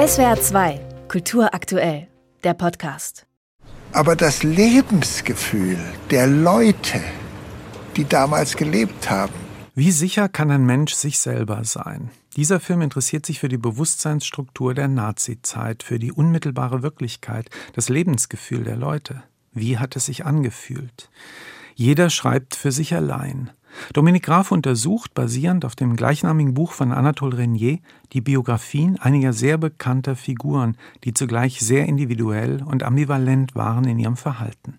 SWR 0.00 0.40
2, 0.40 0.80
Kultur 1.08 1.52
aktuell, 1.52 2.08
der 2.42 2.54
Podcast. 2.54 3.26
Aber 3.92 4.16
das 4.16 4.42
Lebensgefühl 4.42 5.76
der 6.10 6.26
Leute, 6.26 7.02
die 7.98 8.06
damals 8.06 8.56
gelebt 8.56 9.10
haben. 9.10 9.34
Wie 9.74 9.90
sicher 9.90 10.30
kann 10.30 10.50
ein 10.50 10.64
Mensch 10.64 10.94
sich 10.94 11.18
selber 11.18 11.64
sein? 11.64 12.08
Dieser 12.34 12.60
Film 12.60 12.80
interessiert 12.80 13.26
sich 13.26 13.40
für 13.40 13.50
die 13.50 13.58
Bewusstseinsstruktur 13.58 14.72
der 14.72 14.88
Nazizeit, 14.88 15.82
für 15.82 15.98
die 15.98 16.12
unmittelbare 16.12 16.82
Wirklichkeit, 16.82 17.50
das 17.74 17.90
Lebensgefühl 17.90 18.64
der 18.64 18.76
Leute. 18.76 19.22
Wie 19.52 19.76
hat 19.76 19.96
es 19.96 20.06
sich 20.06 20.24
angefühlt? 20.24 21.10
Jeder 21.74 22.08
schreibt 22.08 22.56
für 22.56 22.72
sich 22.72 22.94
allein. 22.94 23.50
Dominik 23.92 24.24
Graf 24.24 24.52
untersucht, 24.52 25.14
basierend 25.14 25.64
auf 25.64 25.76
dem 25.76 25.96
gleichnamigen 25.96 26.54
Buch 26.54 26.72
von 26.72 26.92
Anatole 26.92 27.38
Renier, 27.38 27.78
die 28.12 28.20
Biografien 28.20 28.98
einiger 28.98 29.32
sehr 29.32 29.58
bekannter 29.58 30.16
Figuren, 30.16 30.76
die 31.04 31.14
zugleich 31.14 31.60
sehr 31.60 31.86
individuell 31.86 32.62
und 32.62 32.82
ambivalent 32.82 33.54
waren 33.54 33.84
in 33.84 33.98
ihrem 33.98 34.16
Verhalten. 34.16 34.76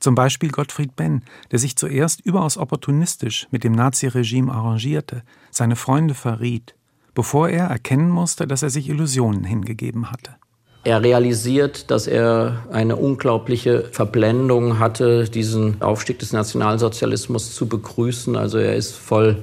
Zum 0.00 0.14
Beispiel 0.14 0.50
Gottfried 0.50 0.96
Benn, 0.96 1.22
der 1.50 1.58
sich 1.58 1.76
zuerst 1.76 2.20
überaus 2.20 2.56
opportunistisch 2.56 3.46
mit 3.50 3.62
dem 3.64 3.72
Naziregime 3.72 4.52
arrangierte, 4.52 5.22
seine 5.50 5.76
Freunde 5.76 6.14
verriet, 6.14 6.74
bevor 7.14 7.48
er 7.48 7.66
erkennen 7.66 8.10
musste, 8.10 8.46
dass 8.46 8.62
er 8.62 8.70
sich 8.70 8.88
Illusionen 8.88 9.44
hingegeben 9.44 10.10
hatte. 10.10 10.36
Er 10.86 11.02
realisiert, 11.02 11.90
dass 11.90 12.06
er 12.06 12.64
eine 12.70 12.94
unglaubliche 12.94 13.88
Verblendung 13.90 14.78
hatte, 14.78 15.28
diesen 15.28 15.82
Aufstieg 15.82 16.20
des 16.20 16.32
Nationalsozialismus 16.32 17.56
zu 17.56 17.66
begrüßen. 17.68 18.36
Also 18.36 18.58
er 18.58 18.76
ist 18.76 18.94
voll 18.94 19.42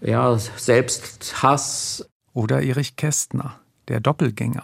ja, 0.00 0.38
Selbsthass. 0.38 2.08
Oder 2.32 2.62
Erich 2.62 2.94
Kästner, 2.94 3.58
der 3.88 3.98
Doppelgänger, 3.98 4.62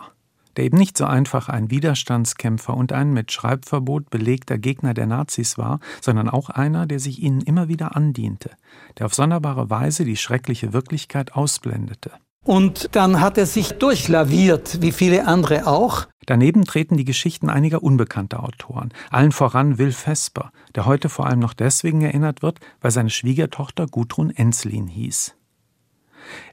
der 0.57 0.67
eben 0.67 0.79
nicht 0.79 0.97
so 0.97 1.05
einfach 1.05 1.49
ein 1.49 1.73
Widerstandskämpfer 1.73 2.77
und 2.77 2.93
ein 2.93 3.13
mit 3.13 3.33
Schreibverbot 3.33 4.09
belegter 4.09 4.57
Gegner 4.57 4.95
der 4.95 5.07
Nazis 5.07 5.59
war, 5.59 5.81
sondern 6.01 6.31
auch 6.31 6.49
einer, 6.49 6.87
der 6.87 7.01
sich 7.01 7.21
ihnen 7.23 7.41
immer 7.41 7.67
wieder 7.67 7.97
andiente, 7.97 8.51
der 8.99 9.07
auf 9.07 9.15
sonderbare 9.15 9.69
Weise 9.69 10.05
die 10.05 10.17
schreckliche 10.17 10.73
Wirklichkeit 10.73 11.35
ausblendete. 11.35 12.13
Und 12.45 12.91
dann 12.93 13.21
hat 13.21 13.39
er 13.39 13.47
sich 13.47 13.73
durchlaviert, 13.73 14.83
wie 14.83 14.93
viele 14.93 15.27
andere 15.27 15.67
auch. 15.67 16.07
Daneben 16.27 16.65
treten 16.65 16.97
die 16.97 17.05
Geschichten 17.05 17.49
einiger 17.49 17.83
unbekannter 17.83 18.45
Autoren, 18.45 18.93
allen 19.11 19.33
voran 19.33 19.79
Will 19.79 19.93
Vesper, 19.93 20.53
der 20.75 20.87
heute 20.87 21.09
vor 21.09 21.27
allem 21.27 21.39
noch 21.39 21.55
deswegen 21.55 22.03
erinnert 22.03 22.43
wird, 22.43 22.61
weil 22.81 22.91
seine 22.91 23.11
Schwiegertochter 23.11 23.87
Gudrun 23.87 24.31
Enslin 24.31 24.87
hieß. 24.87 25.35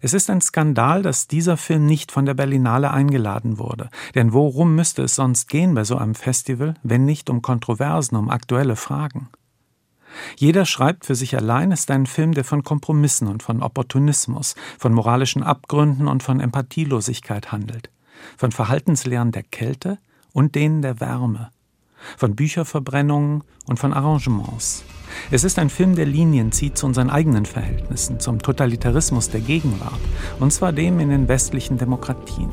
Es 0.02 0.14
ist 0.14 0.30
ein 0.30 0.42
Skandal, 0.42 1.02
dass 1.02 1.28
dieser 1.28 1.58
Film 1.58 1.86
nicht 1.86 2.12
von 2.12 2.26
der 2.26 2.34
Berlinale 2.34 2.92
eingeladen 2.92 3.58
wurde. 3.58 3.90
Denn 4.16 4.34
worum 4.34 4.76
müsste 4.76 5.04
es 5.04 5.16
sonst 5.16 5.48
gehen 5.48 5.74
bei 5.74 5.84
so 5.84 5.98
einem 5.98 6.16
Festival, 6.16 6.74
wenn 6.84 7.06
nicht 7.06 7.30
um 7.30 7.42
Kontroversen, 7.42 8.18
um 8.18 8.30
aktuelle 8.30 8.76
Fragen? 8.76 9.30
Jeder 10.36 10.66
schreibt 10.66 11.06
für 11.06 11.16
sich 11.16 11.36
allein 11.36 11.72
ist 11.72 11.90
ein 11.92 12.06
Film, 12.06 12.34
der 12.34 12.44
von 12.44 12.64
Kompromissen 12.64 13.28
und 13.28 13.44
von 13.44 13.62
Opportunismus, 13.62 14.56
von 14.78 14.94
moralischen 14.94 15.44
Abgründen 15.44 16.08
und 16.08 16.24
von 16.24 16.40
Empathielosigkeit 16.40 17.52
handelt, 17.52 17.90
von 18.38 18.52
Verhaltenslehren 18.52 19.32
der 19.32 19.44
Kälte 19.44 19.98
und 20.34 20.56
denen 20.56 20.82
der 20.82 21.00
Wärme, 21.00 21.52
von 22.18 22.36
Bücherverbrennungen 22.36 23.44
und 23.68 23.80
von 23.80 23.94
Arrangements. 23.94 24.84
Es 25.30 25.44
ist 25.44 25.60
ein 25.60 25.70
Film, 25.70 25.96
der 25.96 26.06
Linien 26.06 26.52
zieht 26.52 26.78
zu 26.78 26.86
unseren 26.86 27.10
eigenen 27.10 27.46
Verhältnissen, 27.46 28.20
zum 28.20 28.42
Totalitarismus 28.42 29.30
der 29.30 29.42
Gegenwart, 29.42 30.00
und 30.40 30.52
zwar 30.54 30.72
dem 30.72 31.00
in 31.00 31.10
den 31.10 31.28
westlichen 31.28 31.78
Demokratien. 31.78 32.52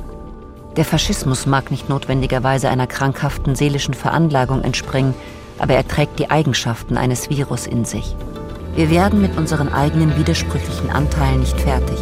Der 0.77 0.84
Faschismus 0.84 1.47
mag 1.47 1.70
nicht 1.70 1.89
notwendigerweise 1.89 2.69
einer 2.69 2.87
krankhaften 2.87 3.56
seelischen 3.56 3.95
Veranlagung 3.95 4.62
entspringen, 4.62 5.15
aber 5.59 5.75
er 5.75 5.87
trägt 5.87 6.19
die 6.19 6.31
Eigenschaften 6.31 6.97
eines 6.97 7.31
Virus 7.31 7.66
in 7.66 7.84
sich. 7.84 8.15
Wir 8.75 8.91
werden 8.91 9.21
mit 9.21 9.37
unseren 9.37 9.72
eigenen 9.72 10.16
widersprüchlichen 10.16 10.91
Anteilen 10.91 11.41
nicht 11.41 11.60
fertig. 11.60 11.99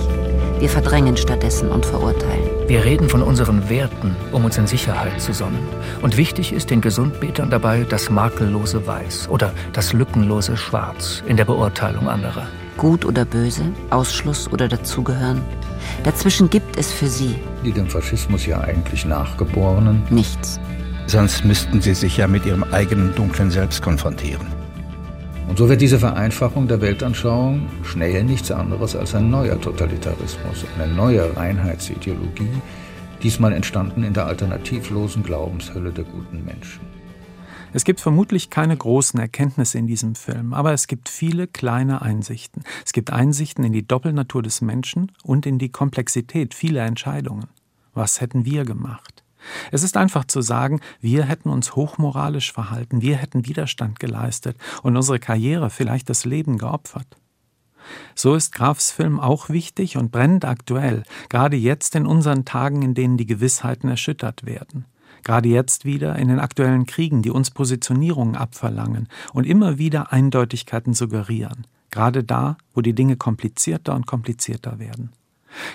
Wir 0.59 0.69
verdrängen 0.69 1.17
stattdessen 1.17 1.71
und 1.71 1.85
verurteilen. 1.85 2.49
Wir 2.67 2.85
reden 2.85 3.09
von 3.09 3.23
unseren 3.23 3.69
Werten, 3.69 4.17
um 4.33 4.45
uns 4.45 4.57
in 4.57 4.67
Sicherheit 4.67 5.21
zu 5.21 5.33
sonnen. 5.33 5.69
Und 6.03 6.17
wichtig 6.17 6.53
ist 6.53 6.71
den 6.71 6.81
Gesundbetern 6.81 7.51
dabei 7.51 7.87
das 7.89 8.11
makellose 8.11 8.87
Weiß 8.87 9.29
oder 9.29 9.53
das 9.73 9.93
lückenlose 9.93 10.57
Schwarz 10.57 11.23
in 11.27 11.37
der 11.37 11.45
Beurteilung 11.45 12.09
anderer. 12.09 12.47
Gut 12.79 13.05
oder 13.05 13.25
böse, 13.25 13.63
Ausschluss 13.91 14.51
oder 14.51 14.67
Dazugehören. 14.69 15.43
Dazwischen 16.05 16.51
gibt 16.51 16.79
es 16.79 16.93
für 16.93 17.09
sie, 17.09 17.37
die 17.65 17.73
dem 17.73 17.89
Faschismus 17.89 18.47
ja 18.47 18.61
eigentlich 18.61 19.05
nachgeborenen, 19.05 20.03
nichts. 20.11 20.59
Sonst 21.09 21.45
müssten 21.45 21.81
sie 21.81 21.95
sich 21.95 22.17
ja 22.17 22.27
mit 22.27 22.47
ihrem 22.47 22.65
eigenen 22.65 23.15
dunklen 23.15 23.51
Selbst 23.51 23.81
konfrontieren. 23.81 24.47
Und 25.49 25.57
so 25.57 25.69
wird 25.69 25.81
diese 25.81 26.01
Vereinfachung 26.01 26.67
der 26.67 26.81
Weltanschauung 26.81 27.69
schnell 27.85 28.25
nichts 28.25 28.51
anderes 28.51 28.97
als 28.97 29.15
ein 29.15 29.31
neuer 29.31 29.61
Totalitarismus, 29.61 30.65
eine 30.77 30.93
neue 30.93 31.37
Reinheitsideologie, 31.37 32.61
diesmal 33.23 33.53
entstanden 33.53 34.03
in 34.03 34.15
der 34.15 34.27
alternativlosen 34.27 35.23
Glaubenshölle 35.23 35.93
der 35.93 36.05
guten 36.05 36.45
Menschen. 36.45 36.81
Es 37.73 37.85
gibt 37.85 38.01
vermutlich 38.01 38.51
keine 38.51 38.77
großen 38.77 39.21
Erkenntnisse 39.21 39.79
in 39.79 39.87
diesem 39.87 40.17
Film, 40.17 40.55
aber 40.55 40.73
es 40.73 40.89
gibt 40.89 41.09
viele 41.09 41.47
kleine 41.47 42.03
Einsichten. 42.03 42.65
Es 42.85 42.93
gibt 42.93 43.13
Einsichten 43.13 43.63
in 43.65 43.73
die 43.73 43.87
Doppelnatur 43.87 44.43
des 44.43 44.61
Menschen 44.61 45.13
und 45.23 45.47
in 45.47 45.59
die 45.59 45.69
Komplexität 45.69 46.55
vieler 46.55 46.85
Entscheidungen. 46.85 47.47
Was 47.95 48.21
hätten 48.21 48.45
wir 48.45 48.65
gemacht? 48.65 49.26
Es 49.73 49.83
ist 49.83 49.97
einfach 49.97 50.25
zu 50.25 50.43
sagen, 50.43 50.81
wir 51.01 51.25
hätten 51.25 51.49
uns 51.49 51.77
hochmoralisch 51.77 52.53
verhalten, 52.53 53.03
wir 53.03 53.17
hätten 53.17 53.47
Widerstand 53.47 53.99
geleistet 53.99 54.57
und 54.83 54.97
unsere 54.97 55.19
Karriere 55.19 55.71
vielleicht 55.71 56.09
das 56.11 56.25
Leben 56.25 56.59
geopfert. 56.59 57.07
So 58.15 58.35
ist 58.35 58.53
Grafs 58.53 58.91
Film 58.91 59.21
auch 59.21 59.49
wichtig 59.49 59.97
und 59.97 60.11
brennend 60.11 60.45
aktuell, 60.45 61.05
gerade 61.29 61.57
jetzt 61.57 61.95
in 61.95 62.07
unseren 62.07 62.45
Tagen, 62.45 62.83
in 62.83 62.95
denen 62.95 63.17
die 63.17 63.27
Gewissheiten 63.27 63.89
erschüttert 63.89 64.45
werden. 64.45 64.87
Gerade 65.23 65.49
jetzt 65.49 65.85
wieder 65.85 66.17
in 66.17 66.29
den 66.29 66.39
aktuellen 66.39 66.87
Kriegen, 66.87 67.23
die 67.23 67.31
uns 67.31 67.51
Positionierungen 67.51 68.37
abverlangen 68.37 69.09
und 69.33 69.45
immer 69.45 69.79
wieder 69.79 70.13
Eindeutigkeiten 70.13 70.95
suggerieren. 70.95 71.67
Gerade 71.91 72.23
da, 72.23 72.57
wo 72.75 72.81
die 72.81 72.95
Dinge 72.95 73.17
komplizierter 73.17 73.95
und 73.95 74.07
komplizierter 74.07 74.79
werden. 74.79 75.13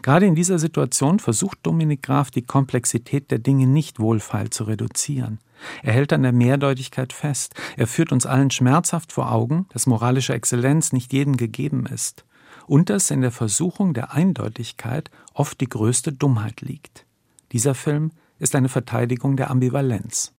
Gerade 0.02 0.26
in 0.26 0.36
dieser 0.36 0.60
Situation 0.60 1.20
versucht 1.20 1.60
Dominik 1.64 2.04
Graf 2.04 2.32
die 2.32 2.42
Komplexität 2.42 3.32
der 3.32 3.40
Dinge 3.40 3.68
nicht 3.68 4.00
wohlfeil 4.00 4.50
zu 4.50 4.66
reduzieren. 4.66 5.40
Er 5.84 5.94
hält 5.94 6.14
an 6.14 6.24
der 6.24 6.32
Mehrdeutigkeit 6.32 7.14
fest. 7.14 7.54
Er 7.78 7.88
führt 7.88 8.12
uns 8.12 8.26
allen 8.26 8.52
schmerzhaft 8.52 9.12
vor 9.12 9.32
Augen, 9.32 9.68
dass 9.74 9.88
moralische 9.88 10.34
Exzellenz 10.34 10.92
nicht 10.92 11.14
jedem 11.14 11.38
gegeben 11.38 11.86
ist 11.86 12.26
und 12.68 12.90
dass 12.90 13.12
in 13.12 13.22
der 13.22 13.32
Versuchung 13.32 13.94
der 13.94 14.14
Eindeutigkeit 14.14 15.12
oft 15.34 15.60
die 15.62 15.70
größte 15.70 16.14
Dummheit 16.14 16.62
liegt. 16.62 17.06
Dieser 17.52 17.76
Film 17.76 18.12
ist 18.40 18.56
eine 18.56 18.70
Verteidigung 18.70 19.38
der 19.38 19.52
Ambivalenz. 19.52 20.34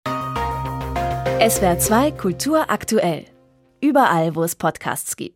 SWR 1.49 1.79
2 1.79 2.13
Kultur 2.13 2.71
aktuell. 2.71 3.27
Überall, 3.81 4.35
wo 4.35 4.45
es 4.45 4.55
Podcasts 4.55 5.17
gibt. 5.17 5.33